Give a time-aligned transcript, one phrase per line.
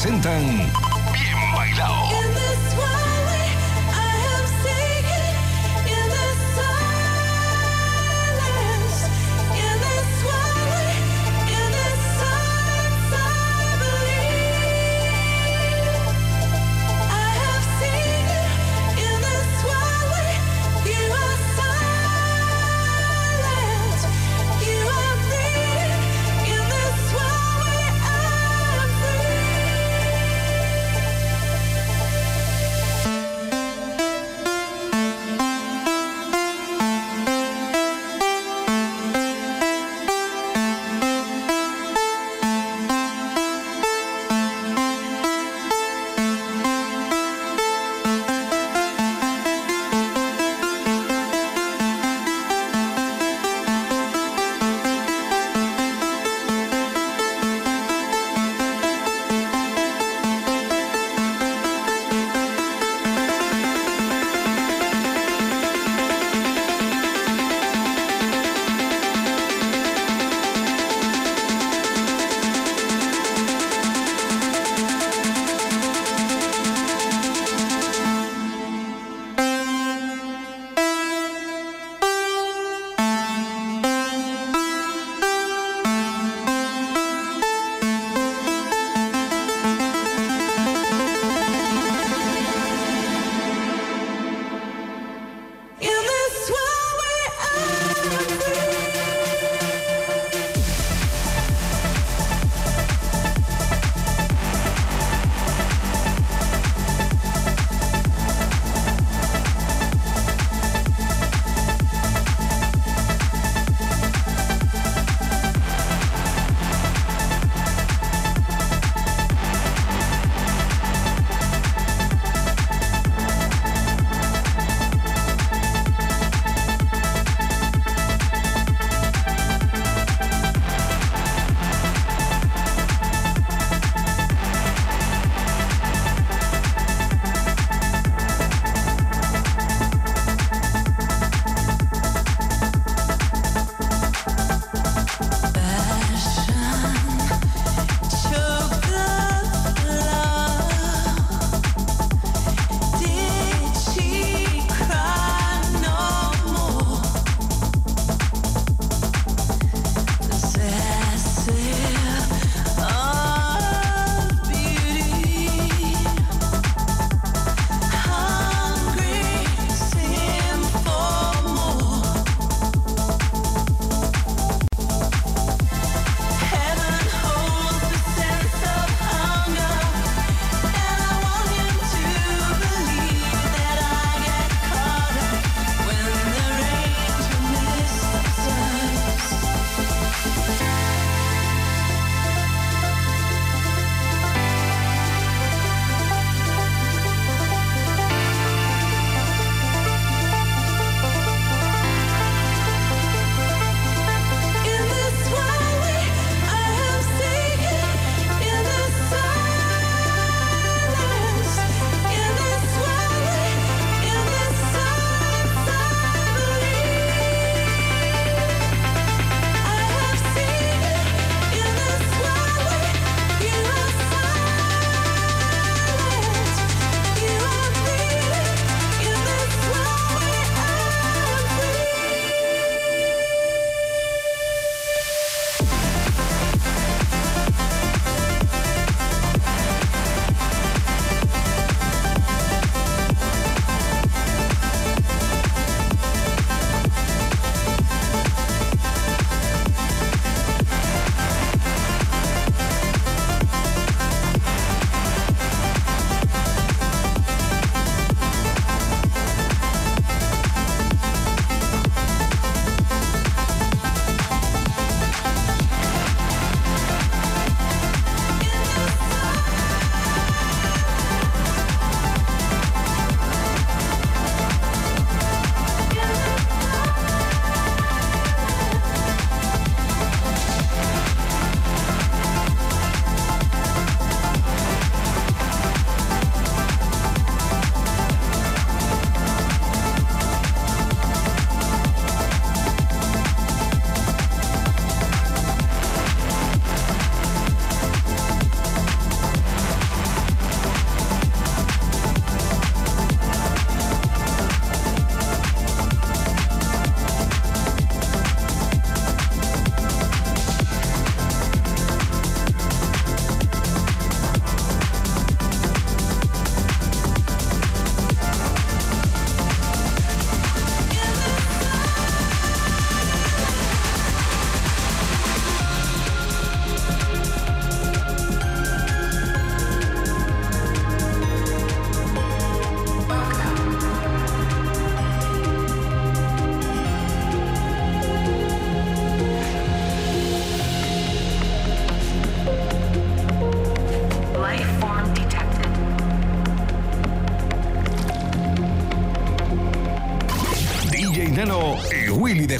[0.00, 0.89] presentan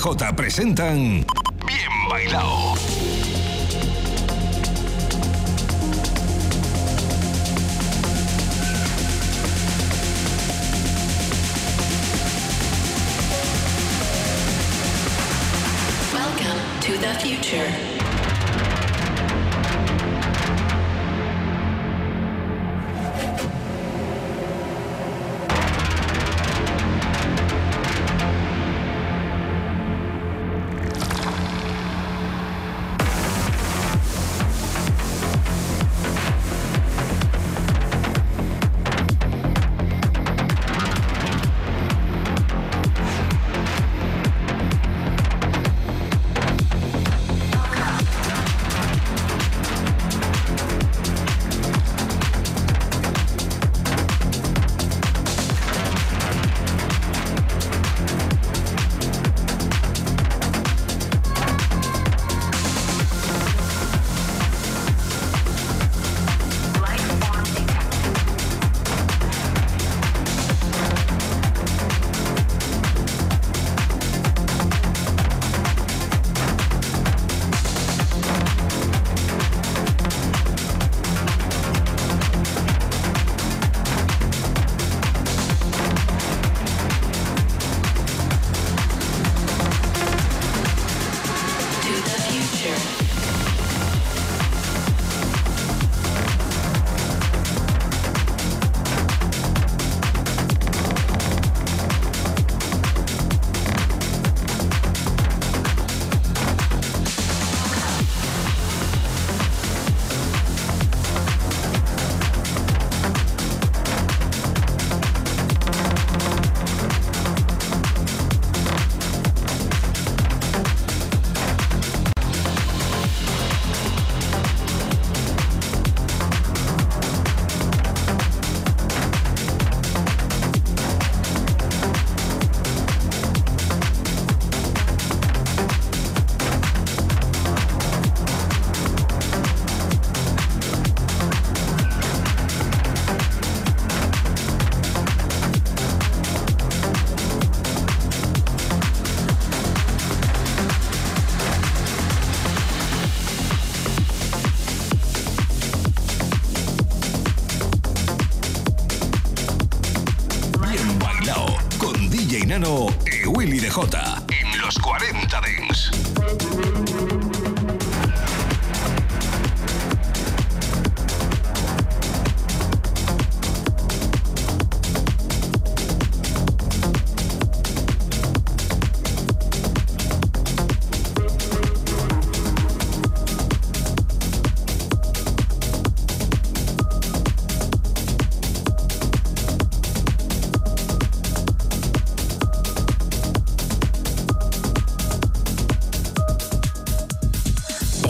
[0.01, 1.21] DJ presentan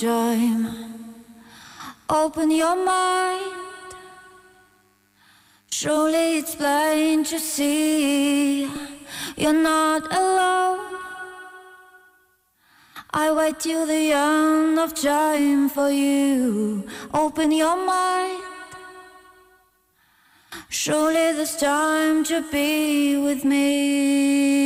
[0.00, 0.68] time.
[2.08, 3.54] Open your mind,
[5.70, 8.70] Surely it's plain to see
[9.36, 10.96] you're not alone.
[13.12, 16.86] I wait till the end of time for you.
[17.12, 18.42] Open your mind.
[20.68, 24.64] Surely there's time to be with me.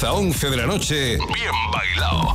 [0.00, 2.32] 10 a 11 de la noche, bien bailado.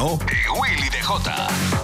[0.00, 1.79] DJ Nano y Willy Dejota.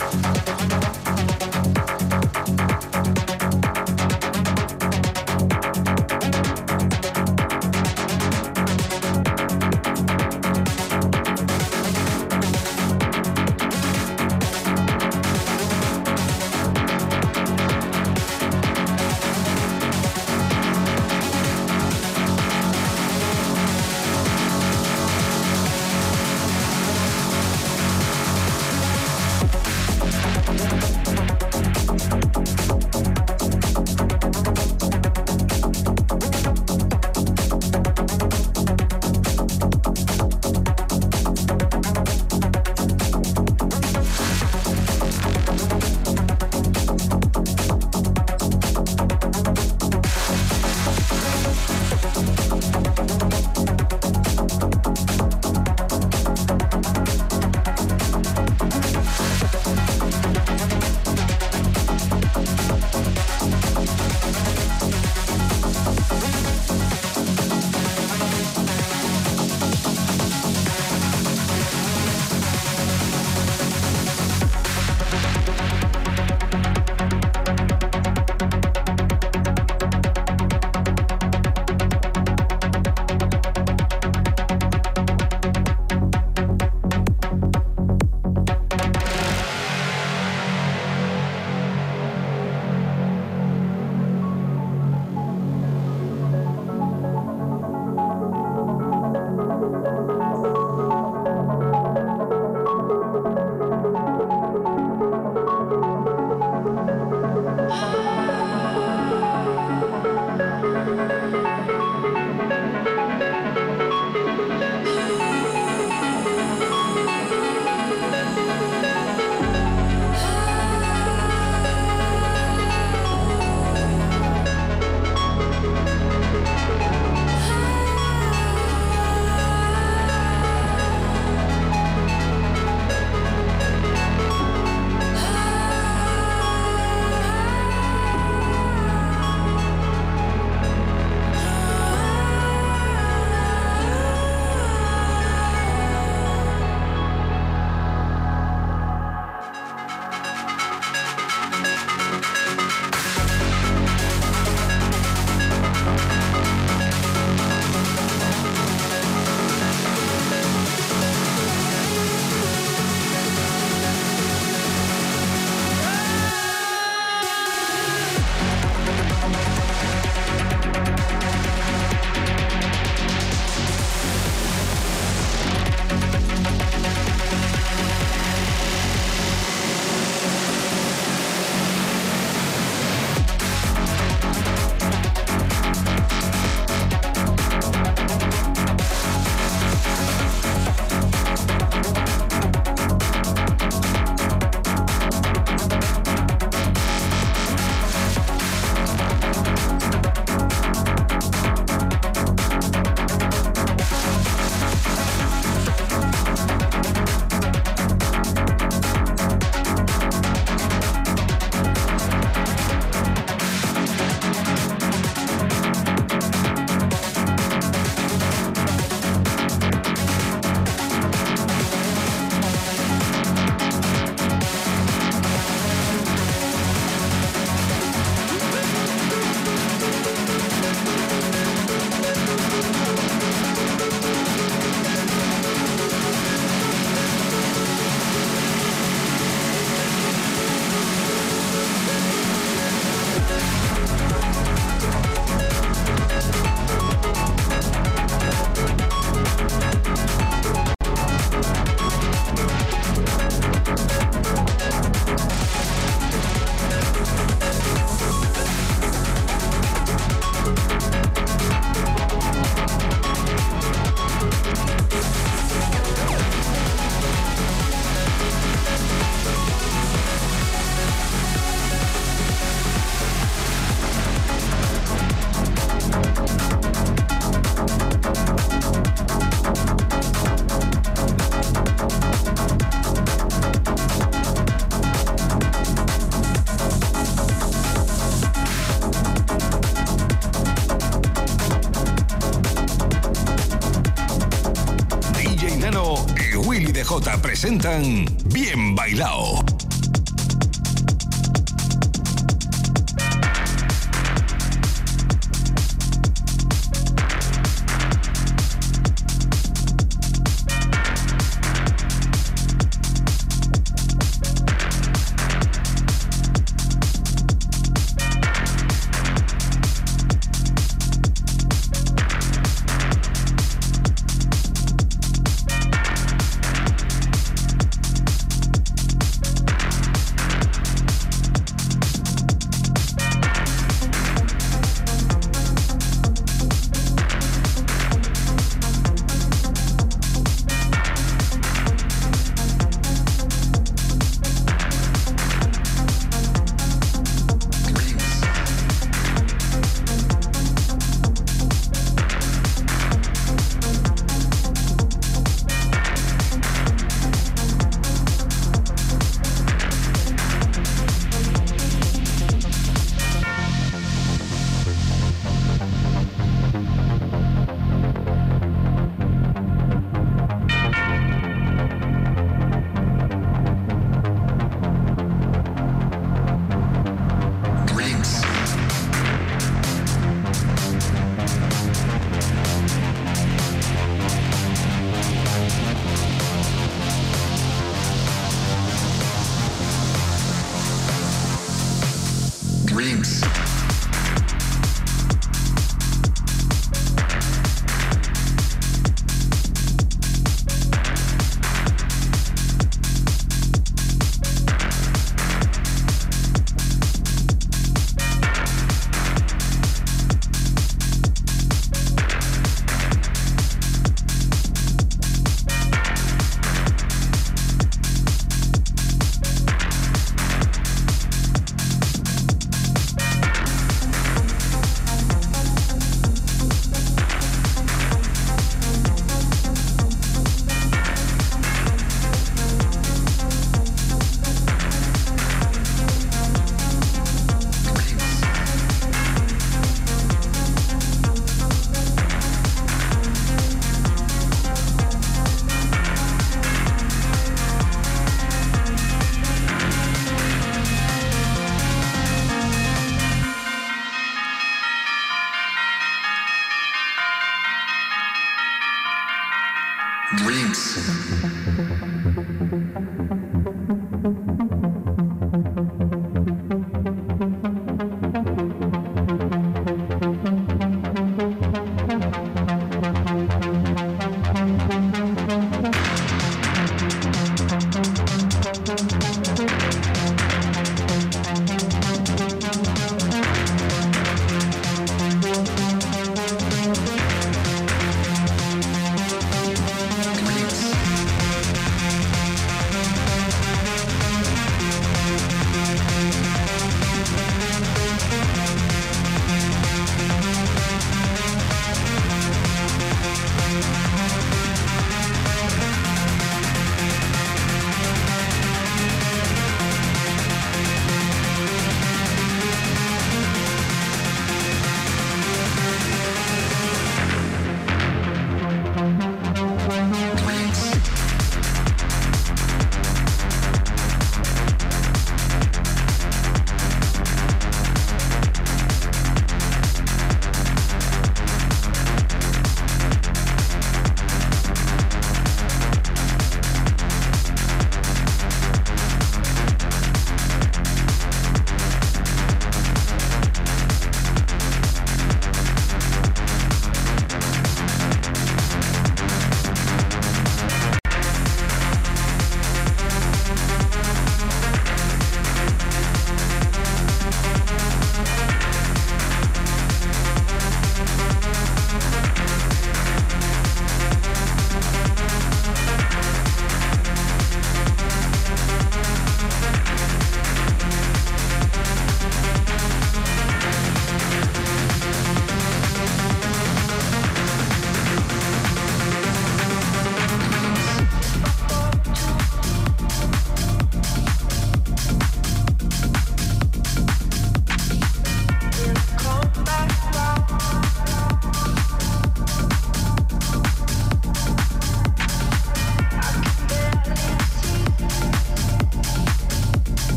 [298.25, 299.46] Bien Bailao.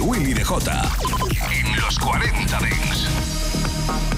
[0.00, 0.44] Willy DJ
[1.50, 4.17] en los 40 Dents.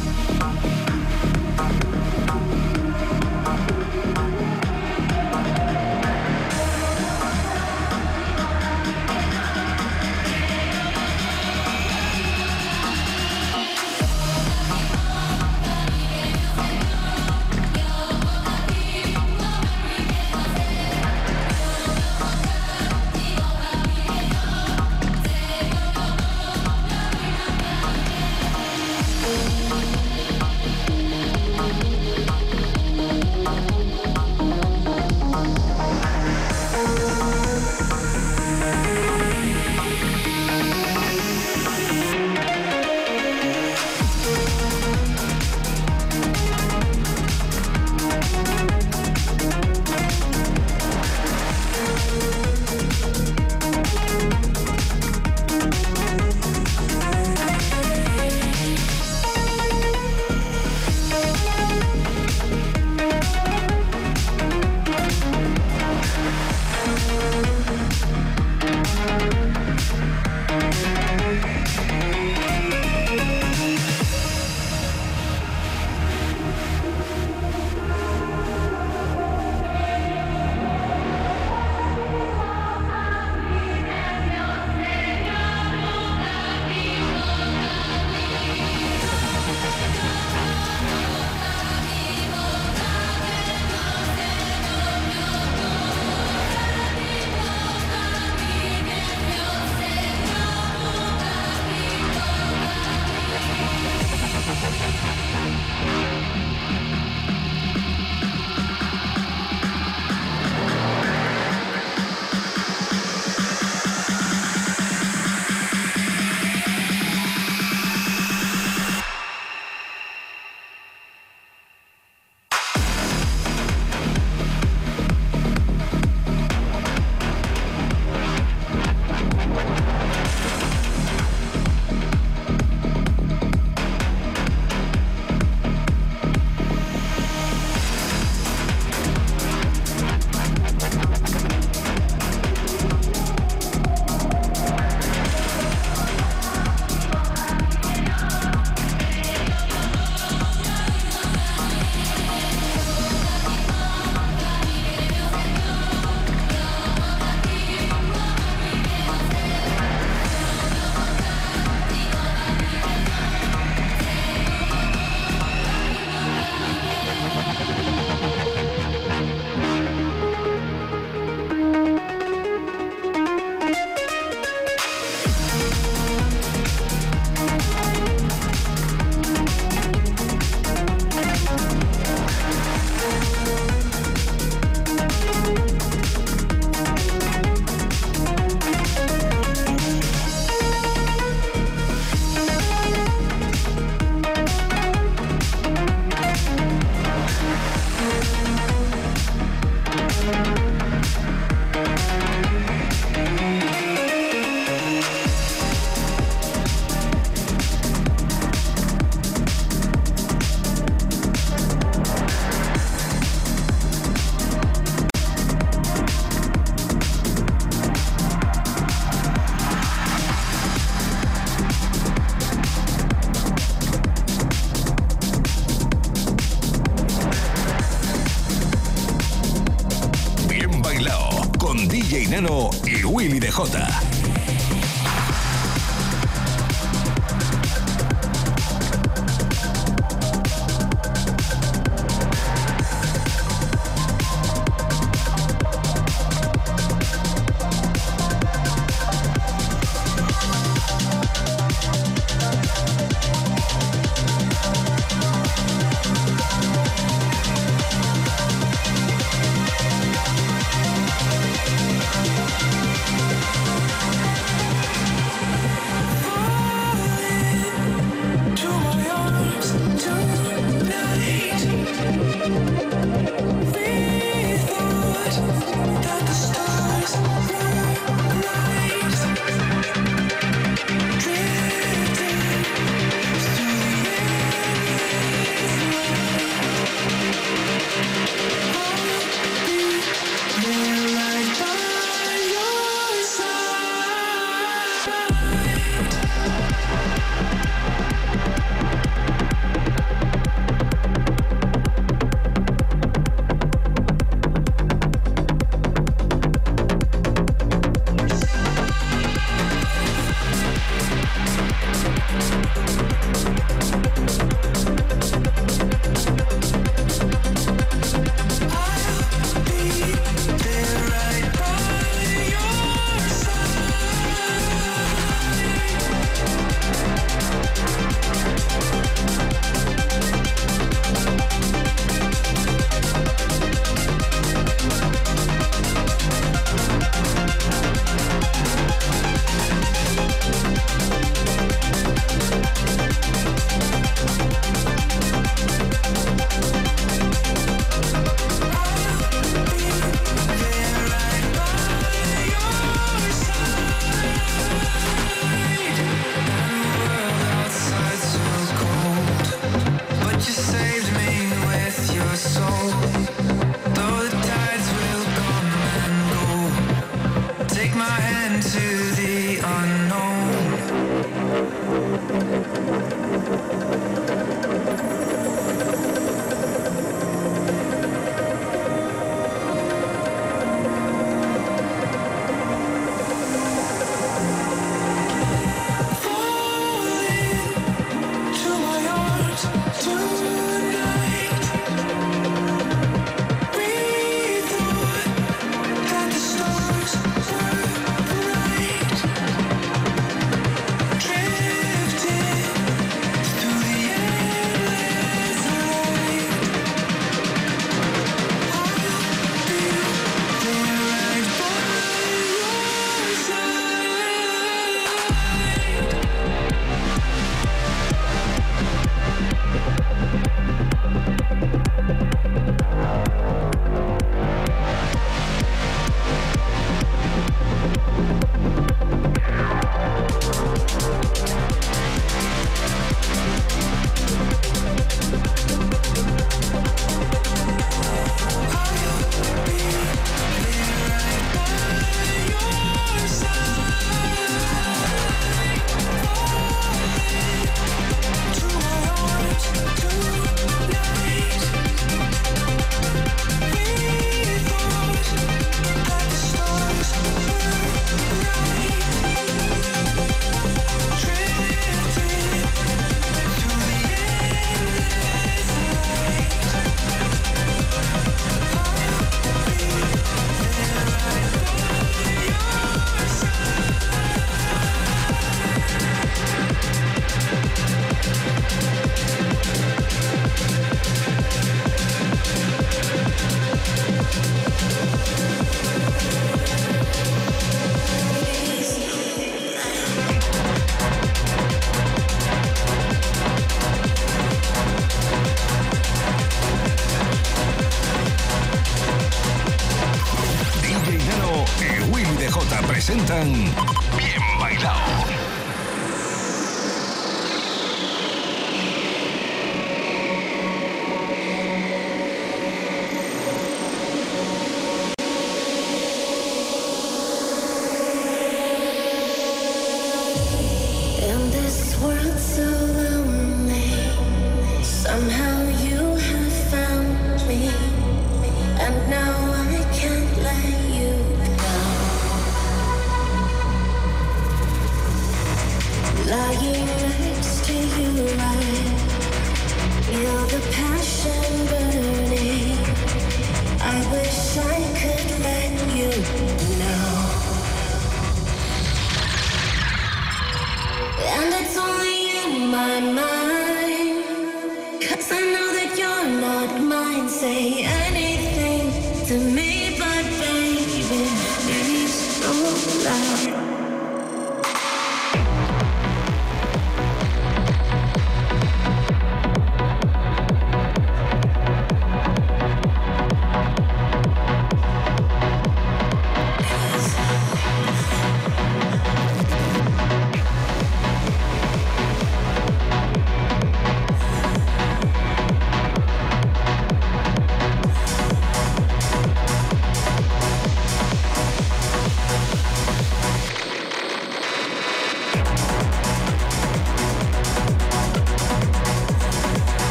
[557.41, 558.93] say anything
[559.26, 559.69] to me.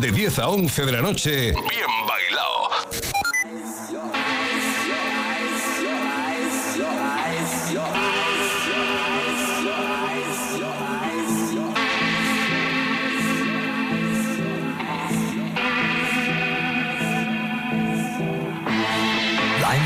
[0.00, 2.68] De 10 a 11 de la noche, bien bailao.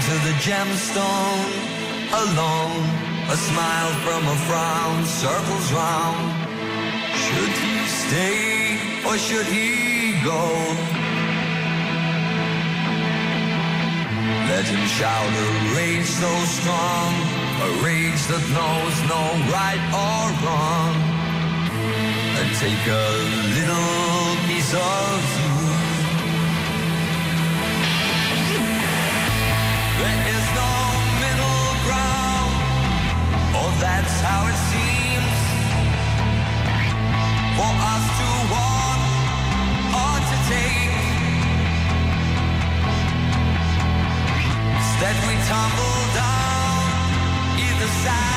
[0.09, 1.53] To the gemstone,
[2.15, 2.85] alone.
[3.29, 6.33] A smile from a frown circles round.
[7.13, 10.43] Should he stay or should he go?
[14.49, 17.11] Let him shout a rage so strong,
[17.67, 19.23] a rage that knows no
[19.55, 20.95] right or wrong.
[22.39, 23.09] And take a
[23.57, 25.55] little piece of you.
[30.01, 30.73] There is no
[31.23, 32.53] middle ground,
[33.59, 34.78] or that's how it seems.
[45.09, 48.28] Instead we tumble down, either side,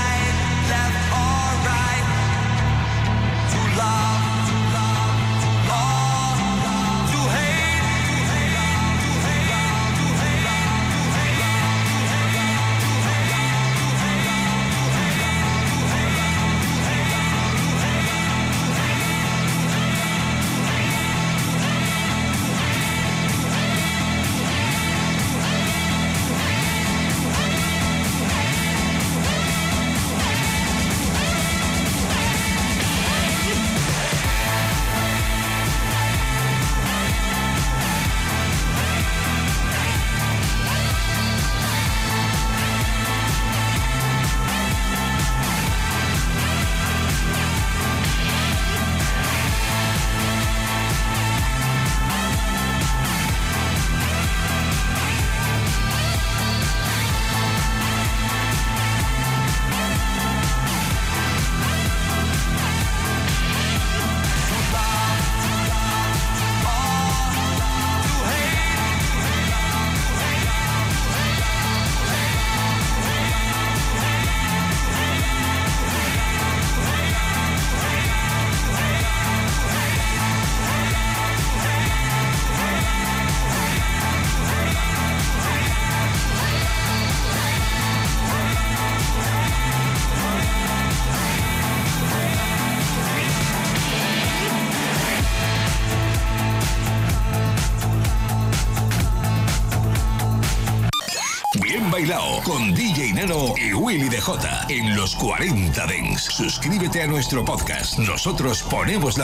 [104.72, 106.24] en los 40 Dents.
[106.24, 108.00] Suscríbete a nuestro podcast.
[108.00, 109.20] Nosotros ponemos la